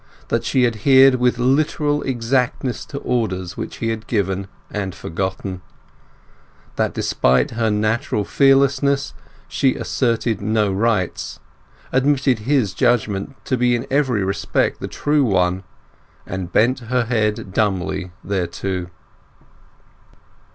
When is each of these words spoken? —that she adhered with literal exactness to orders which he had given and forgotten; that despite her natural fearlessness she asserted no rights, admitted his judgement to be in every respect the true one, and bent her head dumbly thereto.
—that 0.29 0.43
she 0.43 0.65
adhered 0.65 1.13
with 1.13 1.37
literal 1.37 2.01
exactness 2.01 2.85
to 2.87 2.97
orders 2.97 3.55
which 3.55 3.75
he 3.75 3.89
had 3.89 4.07
given 4.07 4.47
and 4.71 4.95
forgotten; 4.95 5.61
that 6.75 6.95
despite 6.95 7.51
her 7.51 7.69
natural 7.69 8.23
fearlessness 8.25 9.13
she 9.47 9.75
asserted 9.75 10.41
no 10.41 10.71
rights, 10.73 11.39
admitted 11.91 12.39
his 12.49 12.73
judgement 12.73 13.35
to 13.45 13.55
be 13.55 13.75
in 13.75 13.85
every 13.91 14.23
respect 14.23 14.79
the 14.79 14.87
true 14.87 15.23
one, 15.23 15.63
and 16.25 16.51
bent 16.51 16.79
her 16.79 17.05
head 17.05 17.53
dumbly 17.53 18.11
thereto. 18.27 18.87